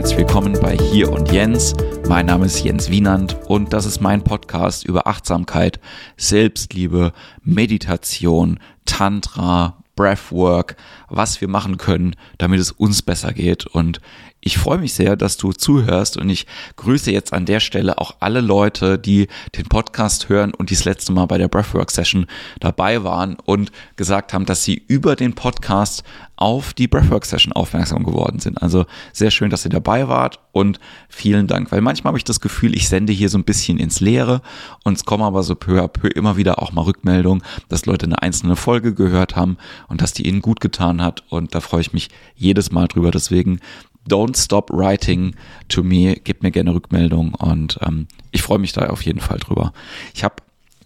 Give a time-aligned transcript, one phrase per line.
[0.00, 1.74] herzlich willkommen bei Hier und Jens.
[2.08, 5.78] Mein Name ist Jens Wienand und das ist mein Podcast über Achtsamkeit,
[6.16, 7.12] Selbstliebe,
[7.42, 10.76] Meditation, Tantra, Breathwork,
[11.10, 13.66] was wir machen können, damit es uns besser geht.
[13.66, 14.00] Und
[14.40, 18.16] ich freue mich sehr, dass du zuhörst und ich grüße jetzt an der Stelle auch
[18.20, 22.26] alle Leute, die den Podcast hören und das letzte Mal bei der Breathwork Session
[22.58, 26.04] dabei waren und gesagt haben, dass sie über den Podcast
[26.36, 28.62] auf die Breathwork Session aufmerksam geworden sind.
[28.62, 32.40] Also sehr schön, dass ihr dabei wart und vielen Dank, weil manchmal habe ich das
[32.40, 34.40] Gefühl, ich sende hier so ein bisschen ins Leere
[34.82, 38.06] und es kommen aber so peu à peu immer wieder auch mal Rückmeldungen, dass Leute
[38.06, 39.58] eine einzelne Folge gehört haben
[39.88, 43.10] und dass die ihnen gut getan hat und da freue ich mich jedes Mal drüber.
[43.10, 43.60] Deswegen
[44.08, 45.34] Don't stop writing
[45.68, 46.14] to me.
[46.14, 49.72] Gebt mir gerne Rückmeldung und ähm, ich freue mich da auf jeden Fall drüber.
[50.14, 50.36] Ich habe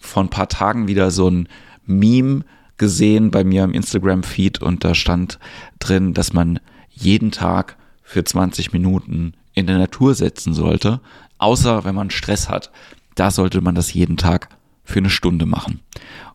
[0.01, 1.49] vor ein paar Tagen wieder so ein
[1.87, 2.45] Meme
[2.77, 5.39] gesehen bei mir im Instagram-Feed und da stand
[5.79, 6.59] drin, dass man
[6.91, 11.01] jeden Tag für 20 Minuten in der Natur setzen sollte,
[11.39, 12.73] außer wenn man Stress hat.
[13.15, 14.49] Da sollte man das jeden Tag
[14.83, 15.81] für eine Stunde machen.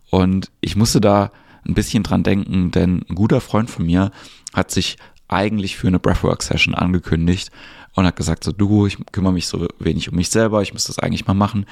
[0.09, 1.31] Und ich musste da
[1.67, 4.11] ein bisschen dran denken, denn ein guter Freund von mir
[4.53, 7.51] hat sich eigentlich für eine Breathwork-Session angekündigt
[7.93, 10.85] und hat gesagt, so du, ich kümmere mich so wenig um mich selber, ich muss
[10.85, 11.65] das eigentlich mal machen.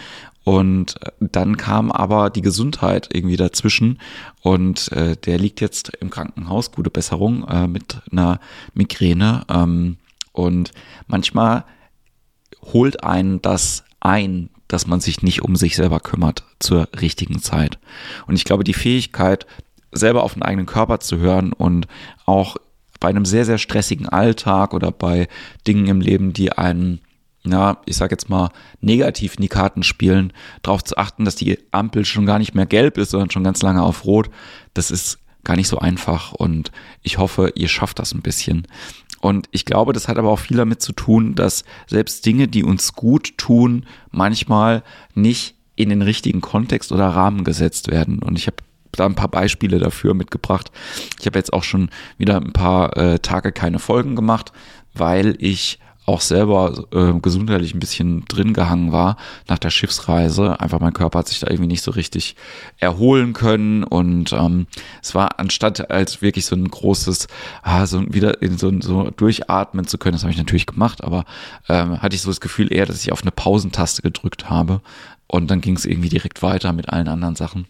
[0.44, 4.00] Und äh, dann kam aber die Gesundheit irgendwie dazwischen
[4.42, 8.40] und äh, der liegt jetzt im Krankenhaus, gute Besserung, äh, mit einer
[8.74, 9.44] Migräne.
[9.50, 9.98] Ähm,
[10.32, 10.72] und
[11.08, 11.66] manchmal
[12.62, 17.80] holt einen das ein, dass man sich nicht um sich selber kümmert zur richtigen Zeit.
[18.28, 19.48] Und ich glaube, die Fähigkeit,
[19.92, 21.88] selber auf den eigenen Körper zu hören und
[22.26, 22.58] auch
[23.00, 25.28] bei einem sehr, sehr stressigen Alltag oder bei
[25.68, 27.00] Dingen im Leben, die einen,
[27.44, 28.50] na, ich sag jetzt mal,
[28.82, 32.66] negativ in die Karten spielen, darauf zu achten, dass die Ampel schon gar nicht mehr
[32.66, 34.30] gelb ist, sondern schon ganz lange auf Rot,
[34.74, 36.72] das ist gar nicht so einfach und
[37.04, 38.68] ich hoffe, ihr schafft das ein bisschen.
[39.22, 42.64] Und ich glaube, das hat aber auch viel damit zu tun, dass selbst Dinge, die
[42.64, 44.84] uns gut tun, manchmal
[45.16, 48.20] nicht in den richtigen Kontext oder Rahmen gesetzt werden.
[48.20, 48.58] Und ich habe
[48.92, 50.72] da ein paar Beispiele dafür mitgebracht.
[51.20, 54.52] Ich habe jetzt auch schon wieder ein paar äh, Tage keine Folgen gemacht,
[54.94, 59.18] weil ich auch selber äh, gesundheitlich ein bisschen drin gehangen war
[59.50, 60.60] nach der Schiffsreise.
[60.60, 62.38] Einfach mein Körper hat sich da irgendwie nicht so richtig
[62.78, 64.68] erholen können und ähm,
[65.04, 67.28] es war anstatt als wirklich so ein großes,
[67.62, 71.26] ah, so wieder in so, so durchatmen zu können, das habe ich natürlich gemacht, aber
[71.68, 74.80] ähm, hatte ich so das Gefühl eher, dass ich auf eine Pausentaste gedrückt habe
[75.28, 77.68] und dann ging es irgendwie direkt weiter mit allen anderen Sachen.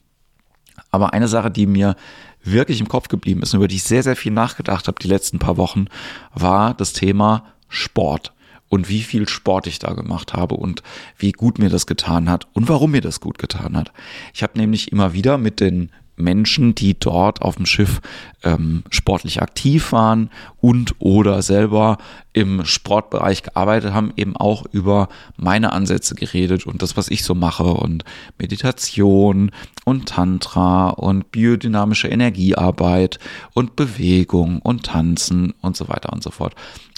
[0.91, 1.95] Aber eine Sache, die mir
[2.43, 5.07] wirklich im Kopf geblieben ist und über die ich sehr, sehr viel nachgedacht habe die
[5.07, 5.87] letzten paar Wochen,
[6.33, 8.33] war das Thema Sport
[8.69, 10.83] und wie viel Sport ich da gemacht habe und
[11.17, 13.91] wie gut mir das getan hat und warum mir das gut getan hat.
[14.33, 18.01] Ich habe nämlich immer wieder mit den Menschen, die dort auf dem Schiff
[18.43, 20.29] ähm, sportlich aktiv waren
[20.59, 21.97] und oder selber
[22.33, 27.35] im Sportbereich gearbeitet haben, eben auch über meine Ansätze geredet und das, was ich so
[27.35, 28.03] mache und
[28.37, 29.51] Meditation
[29.85, 33.19] und Tantra und biodynamische Energiearbeit
[33.53, 36.55] und Bewegung und Tanzen und so weiter und so fort.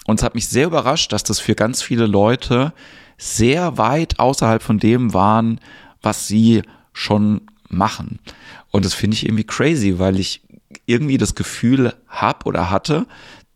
[0.07, 2.73] Und es hat mich sehr überrascht, dass das für ganz viele Leute
[3.17, 5.59] sehr weit außerhalb von dem waren,
[6.01, 6.63] was sie
[6.93, 8.19] schon machen.
[8.71, 10.41] Und das finde ich irgendwie crazy, weil ich
[10.85, 13.05] irgendwie das Gefühl habe oder hatte,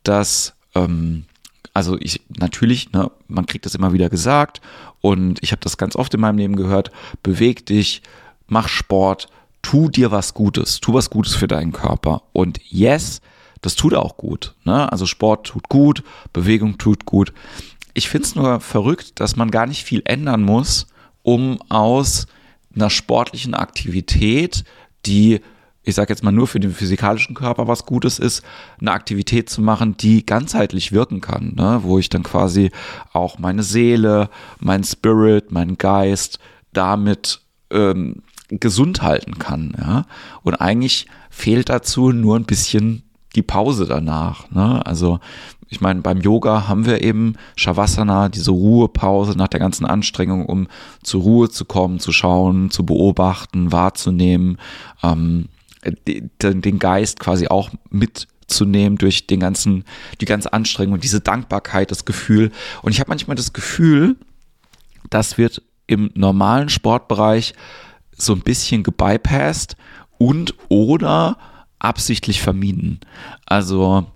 [0.03, 1.25] dass, ähm,
[1.73, 4.61] also ich natürlich, ne, man kriegt das immer wieder gesagt
[5.01, 6.91] und ich habe das ganz oft in meinem Leben gehört,
[7.21, 8.01] beweg dich,
[8.47, 9.27] mach Sport,
[9.61, 12.23] tu dir was Gutes, tu was Gutes für deinen Körper.
[12.33, 13.21] Und yes,
[13.61, 14.53] das tut auch gut.
[14.65, 14.91] Ne?
[14.91, 16.03] Also Sport tut gut,
[16.33, 17.33] Bewegung tut gut.
[17.93, 20.87] Ich finde es nur verrückt, dass man gar nicht viel ändern muss,
[21.23, 22.27] um aus
[22.75, 24.63] einer sportlichen Aktivität
[25.05, 25.41] die,
[25.83, 28.43] ich sage jetzt mal nur für den physikalischen Körper was Gutes ist,
[28.79, 31.79] eine Aktivität zu machen, die ganzheitlich wirken kann, ne?
[31.83, 32.71] wo ich dann quasi
[33.11, 34.29] auch meine Seele,
[34.59, 36.39] mein Spirit, mein Geist
[36.71, 39.75] damit ähm, gesund halten kann.
[39.77, 40.05] Ja?
[40.43, 43.03] Und eigentlich fehlt dazu nur ein bisschen
[43.35, 44.49] die Pause danach.
[44.51, 44.85] Ne?
[44.85, 45.19] Also
[45.69, 50.67] ich meine, beim Yoga haben wir eben Shavasana, diese Ruhepause nach der ganzen Anstrengung, um
[51.01, 54.59] zur Ruhe zu kommen, zu schauen, zu beobachten, wahrzunehmen,
[55.01, 55.49] ähm,
[56.41, 59.83] den Geist quasi auch mitzunehmen durch den ganzen,
[60.21, 62.51] die ganze Anstrengung, diese Dankbarkeit, das Gefühl.
[62.83, 64.15] Und ich habe manchmal das Gefühl,
[65.09, 67.53] das wird im normalen Sportbereich
[68.15, 69.75] so ein bisschen gebypasst
[70.19, 71.37] und oder
[71.83, 72.99] absichtlich vermieden.
[73.45, 74.07] Also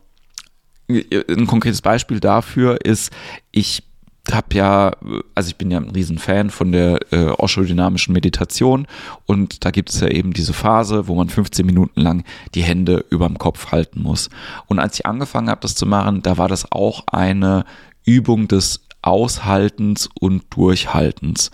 [0.90, 3.12] ein konkretes Beispiel dafür ist,
[3.52, 3.84] ich
[4.32, 4.92] habe ja,
[5.36, 8.88] also ich bin ja ein Riesenfan von der äh, Osho-dynamischen Meditation
[9.26, 12.24] und da gibt es ja eben diese Phase, wo man 15 Minuten lang
[12.54, 14.30] die Hände überm Kopf halten muss.
[14.68, 17.66] Und als ich angefangen habe, das zu machen, da war das auch eine
[18.06, 21.52] Übung des Aushaltens und Durchhaltens.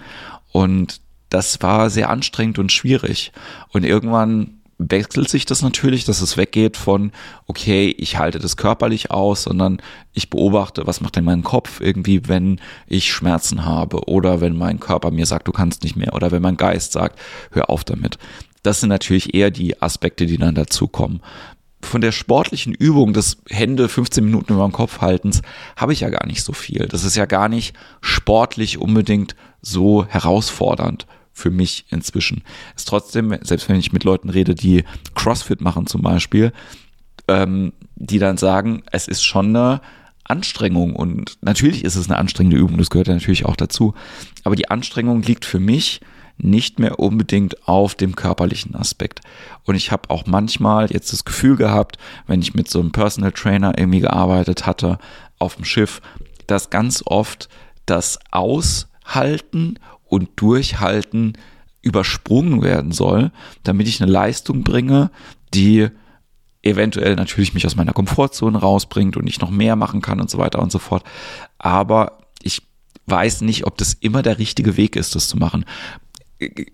[0.51, 3.31] Und das war sehr anstrengend und schwierig.
[3.69, 7.12] Und irgendwann wechselt sich das natürlich, dass es weggeht von,
[7.47, 9.81] okay, ich halte das körperlich aus, sondern
[10.13, 14.80] ich beobachte, was macht denn mein Kopf irgendwie, wenn ich Schmerzen habe oder wenn mein
[14.80, 17.19] Körper mir sagt, du kannst nicht mehr oder wenn mein Geist sagt,
[17.51, 18.18] hör auf damit.
[18.63, 21.21] Das sind natürlich eher die Aspekte, die dann dazukommen.
[21.81, 25.41] Von der sportlichen Übung des Hände 15 Minuten über dem Kopf haltens
[25.75, 26.88] habe ich ja gar nicht so viel.
[26.88, 32.44] Das ist ja gar nicht sportlich unbedingt so herausfordernd für mich inzwischen.
[32.75, 34.83] Ist trotzdem, selbst wenn ich mit Leuten rede, die
[35.15, 36.53] CrossFit machen zum Beispiel,
[37.27, 39.81] ähm, die dann sagen, es ist schon eine
[40.25, 43.94] Anstrengung und natürlich ist es eine anstrengende Übung, das gehört ja natürlich auch dazu.
[44.44, 46.01] Aber die Anstrengung liegt für mich
[46.38, 49.21] nicht mehr unbedingt auf dem körperlichen Aspekt.
[49.65, 51.97] Und ich habe auch manchmal jetzt das Gefühl gehabt,
[52.27, 54.97] wenn ich mit so einem Personal Trainer irgendwie gearbeitet hatte
[55.39, 56.01] auf dem Schiff,
[56.47, 57.50] dass ganz oft
[57.85, 59.80] das Aushalten
[60.13, 61.33] und Durchhalten
[61.81, 63.31] übersprungen werden soll,
[63.63, 65.10] damit ich eine Leistung bringe,
[65.54, 65.88] die
[66.62, 70.38] eventuell natürlich mich aus meiner Komfortzone rausbringt und ich noch mehr machen kann und so
[70.38, 71.04] weiter und so fort.
[71.57, 72.62] Aber ich
[73.07, 75.65] weiß nicht, ob das immer der richtige Weg ist, das zu machen.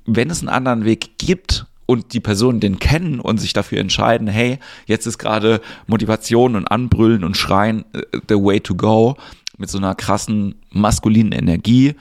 [0.06, 4.28] Wenn es einen anderen Weg gibt und die Personen den kennen und sich dafür entscheiden,
[4.28, 9.16] hey, jetzt ist gerade Motivation und Anbrüllen und Schreien äh, the way to go
[9.58, 11.96] mit so einer krassen maskulinen Energie,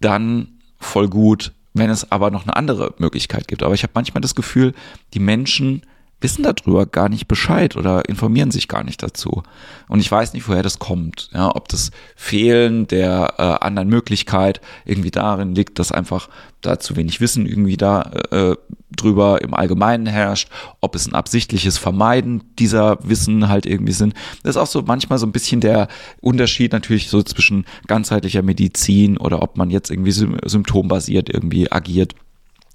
[0.00, 3.62] dann voll gut, wenn es aber noch eine andere Möglichkeit gibt.
[3.62, 4.74] Aber ich habe manchmal das Gefühl,
[5.14, 5.82] die Menschen
[6.20, 9.42] wissen darüber gar nicht Bescheid oder informieren sich gar nicht dazu.
[9.88, 11.30] Und ich weiß nicht, woher das kommt.
[11.32, 16.28] Ja, ob das Fehlen der äh, anderen Möglichkeit irgendwie darin liegt, dass einfach
[16.60, 18.56] da zu wenig Wissen irgendwie da äh,
[18.90, 20.48] drüber im Allgemeinen herrscht,
[20.80, 24.14] ob es ein absichtliches Vermeiden dieser Wissen halt irgendwie sind.
[24.42, 25.86] Das ist auch so manchmal so ein bisschen der
[26.20, 32.14] Unterschied natürlich so zwischen ganzheitlicher Medizin oder ob man jetzt irgendwie symptombasiert irgendwie agiert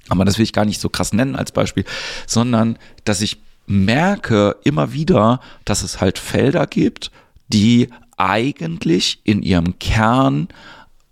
[0.09, 1.85] aber das will ich gar nicht so krass nennen als Beispiel,
[2.27, 7.11] sondern dass ich merke immer wieder, dass es halt Felder gibt,
[7.47, 10.49] die eigentlich in ihrem Kern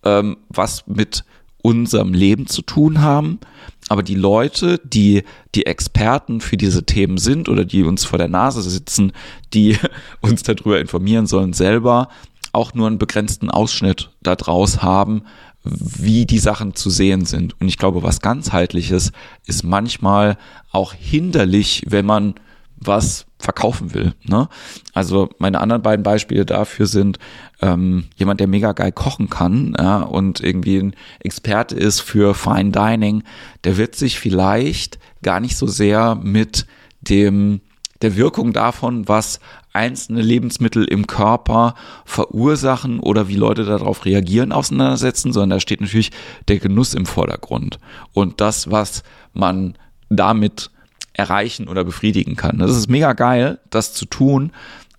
[0.04, 1.24] ähm, was mit
[1.62, 3.40] unserem Leben zu tun haben.
[3.88, 5.24] Aber die Leute, die
[5.54, 9.12] die Experten für diese Themen sind oder die uns vor der Nase sitzen,
[9.54, 9.78] die
[10.22, 12.10] uns darüber informieren sollen, selber
[12.54, 15.24] auch nur einen begrenzten Ausschnitt daraus haben,
[15.64, 17.60] wie die Sachen zu sehen sind.
[17.60, 19.12] Und ich glaube, was ganzheitliches
[19.46, 20.38] ist manchmal
[20.72, 22.36] auch hinderlich, wenn man
[22.78, 24.14] was verkaufen will.
[24.24, 24.50] Ne?
[24.94, 27.20] Also meine anderen beiden Beispiele dafür sind
[27.62, 32.72] ähm, jemand, der mega geil kochen kann ja, und irgendwie ein Experte ist für Fine
[32.72, 33.24] Dining,
[33.64, 36.66] der wird sich vielleicht gar nicht so sehr mit
[37.02, 37.62] dem
[38.02, 39.40] der Wirkung davon, was
[39.74, 41.76] einzelne Lebensmittel im Körper
[42.06, 46.12] verursachen oder wie Leute darauf reagieren, auseinandersetzen, sondern da steht natürlich
[46.48, 47.80] der Genuss im Vordergrund
[48.14, 49.04] und das, was
[49.34, 49.78] man
[50.10, 50.72] damit
[51.14, 52.60] erreichen oder befriedigen kann.
[52.60, 54.52] Das ist mega geil, das zu tun,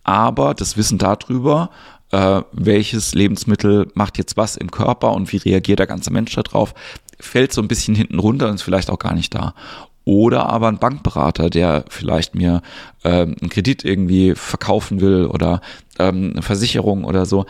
[0.05, 1.71] aber das Wissen darüber,
[2.11, 6.75] äh, welches Lebensmittel macht jetzt was im Körper und wie reagiert der ganze Mensch darauf,
[7.19, 9.55] fällt so ein bisschen hinten runter und ist vielleicht auch gar nicht da
[10.05, 12.63] oder aber ein Bankberater, der vielleicht mir
[13.05, 15.61] ähm, einen Kredit irgendwie verkaufen will oder
[15.99, 17.47] ähm, eine Versicherung oder so.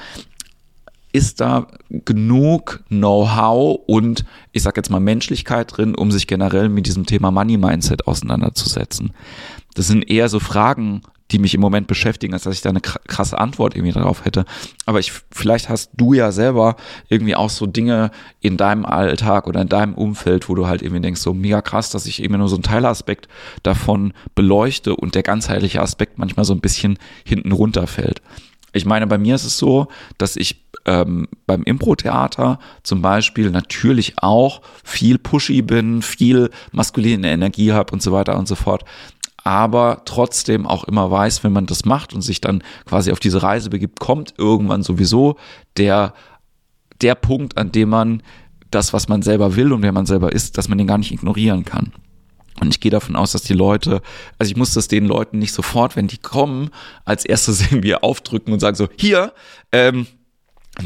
[1.12, 6.86] Ist da genug Know-how und ich sag jetzt mal Menschlichkeit drin, um sich generell mit
[6.86, 9.12] diesem Thema Money Mindset auseinanderzusetzen?
[9.74, 11.02] Das sind eher so Fragen,
[11.32, 14.44] die mich im Moment beschäftigen, als dass ich da eine krasse Antwort irgendwie darauf hätte.
[14.86, 16.76] Aber ich, vielleicht hast du ja selber
[17.08, 21.00] irgendwie auch so Dinge in deinem Alltag oder in deinem Umfeld, wo du halt irgendwie
[21.00, 23.28] denkst, so mega krass, dass ich eben nur so einen Teilaspekt
[23.62, 28.20] davon beleuchte und der ganzheitliche Aspekt manchmal so ein bisschen hinten runterfällt.
[28.74, 29.88] Ich meine, bei mir ist es so,
[30.18, 37.72] dass ich ähm, beim Impro-Theater zum Beispiel natürlich auch viel pushy bin, viel maskuline Energie
[37.72, 38.84] habe und so weiter und so fort
[39.44, 43.42] aber trotzdem auch immer weiß, wenn man das macht und sich dann quasi auf diese
[43.42, 45.36] Reise begibt, kommt irgendwann sowieso
[45.76, 46.14] der,
[47.00, 48.22] der Punkt, an dem man
[48.70, 51.12] das, was man selber will und wer man selber ist, dass man den gar nicht
[51.12, 51.92] ignorieren kann.
[52.60, 54.02] Und ich gehe davon aus, dass die Leute,
[54.38, 56.70] also ich muss das den Leuten nicht sofort, wenn die kommen,
[57.04, 59.32] als erstes irgendwie aufdrücken und sagen so, hier,
[59.72, 60.06] ähm,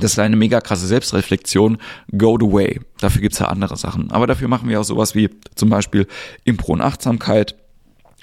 [0.00, 1.78] das ist eine mega krasse Selbstreflexion.
[2.16, 2.80] Go the way.
[3.00, 4.10] Dafür gibt's ja andere Sachen.
[4.10, 6.06] Aber dafür machen wir auch sowas wie zum Beispiel
[6.44, 7.56] Impro und Achtsamkeit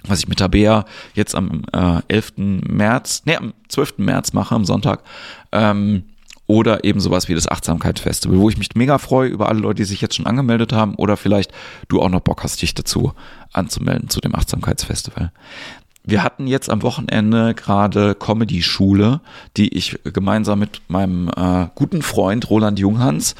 [0.05, 2.33] was ich mit Tabea jetzt am äh, 11.
[2.37, 3.99] März, nee, am 12.
[3.99, 5.01] März mache, am Sonntag.
[5.51, 6.03] Ähm,
[6.45, 9.85] oder eben sowas wie das Achtsamkeitsfestival, wo ich mich mega freue über alle Leute, die
[9.85, 11.53] sich jetzt schon angemeldet haben oder vielleicht
[11.87, 13.13] du auch noch Bock hast, dich dazu
[13.53, 15.31] anzumelden zu dem Achtsamkeitsfestival.
[16.05, 19.21] Wir hatten jetzt am Wochenende gerade Comedy-Schule,
[19.55, 23.35] die ich gemeinsam mit meinem äh, guten Freund Roland Junghans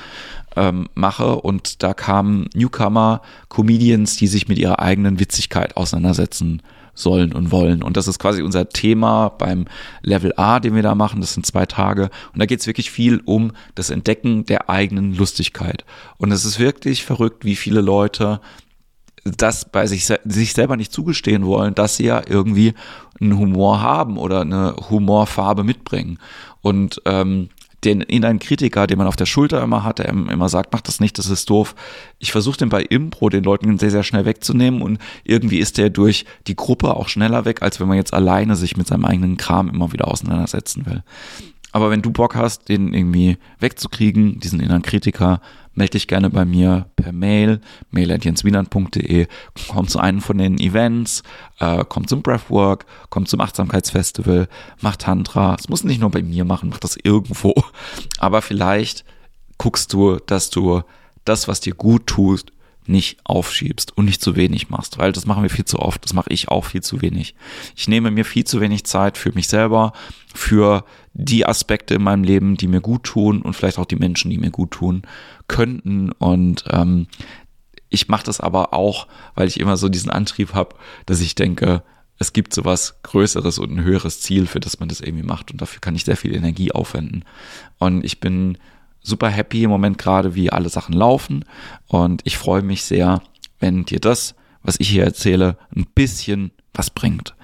[0.55, 6.61] ähm, mache und da kamen Newcomer, Comedians, die sich mit ihrer eigenen Witzigkeit auseinandersetzen
[6.95, 7.81] sollen und wollen.
[7.81, 9.65] Und das ist quasi unser Thema beim
[10.01, 11.21] Level A, den wir da machen.
[11.21, 12.09] Das sind zwei Tage.
[12.33, 15.85] Und da geht es wirklich viel um das Entdecken der eigenen Lustigkeit.
[16.17, 18.41] Und es ist wirklich verrückt, wie viele Leute
[19.23, 22.73] das bei sich, sich selber nicht zugestehen wollen, dass sie ja irgendwie
[23.21, 26.19] einen Humor haben oder eine Humorfarbe mitbringen.
[26.61, 27.49] Und ähm,
[27.83, 30.99] den inneren Kritiker, den man auf der Schulter immer hat, der immer sagt, mach das
[30.99, 31.75] nicht, das ist doof.
[32.19, 35.89] Ich versuche den bei Impro den Leuten sehr, sehr schnell wegzunehmen und irgendwie ist der
[35.89, 39.37] durch die Gruppe auch schneller weg, als wenn man jetzt alleine sich mit seinem eigenen
[39.37, 41.03] Kram immer wieder auseinandersetzen will.
[41.73, 45.41] Aber wenn du Bock hast, den irgendwie wegzukriegen, diesen inneren Kritiker,
[45.73, 49.27] melde dich gerne bei mir per Mail, mail.jenswienand.de,
[49.69, 51.23] komm zu einem von den Events,
[51.59, 54.47] äh, komm zum Breathwork, komm zum Achtsamkeitsfestival,
[54.81, 55.55] mach Tantra.
[55.59, 57.55] Es muss nicht nur bei mir machen, mach das irgendwo.
[58.19, 59.03] Aber vielleicht
[59.57, 60.83] guckst du, dass du
[61.25, 62.53] das, was dir gut tut,
[62.87, 66.13] nicht aufschiebst und nicht zu wenig machst, weil das machen wir viel zu oft, das
[66.13, 67.35] mache ich auch viel zu wenig.
[67.75, 69.93] Ich nehme mir viel zu wenig Zeit für mich selber,
[70.33, 74.31] für die Aspekte in meinem Leben, die mir gut tun und vielleicht auch die Menschen,
[74.31, 75.03] die mir gut tun
[75.47, 77.07] könnten und ähm,
[77.89, 80.75] ich mache das aber auch, weil ich immer so diesen Antrieb habe,
[81.05, 81.83] dass ich denke,
[82.17, 85.51] es gibt so was Größeres und ein höheres Ziel, für das man das irgendwie macht
[85.51, 87.23] und dafür kann ich sehr viel Energie aufwenden.
[87.77, 88.57] Und ich bin
[89.03, 91.45] super happy im Moment gerade, wie alle Sachen laufen.
[91.87, 93.21] Und ich freue mich sehr,
[93.59, 97.35] wenn dir das, was ich hier erzähle, ein bisschen was bringt.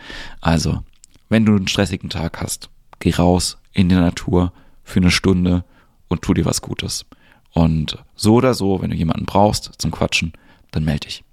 [0.41, 0.83] Also,
[1.27, 4.51] wenn du einen stressigen Tag hast, geh raus in die Natur
[4.83, 5.63] für eine Stunde
[6.07, 7.05] und tu dir was Gutes.
[7.51, 10.33] Und so oder so, wenn du jemanden brauchst zum Quatschen,
[10.71, 11.23] dann melde dich.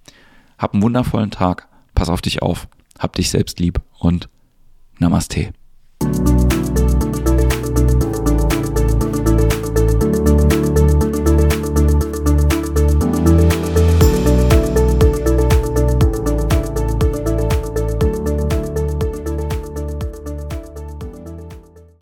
[0.59, 2.69] Hab einen wundervollen Tag, pass auf dich auf,
[2.99, 4.29] hab dich selbst lieb und
[4.99, 5.53] Namaste.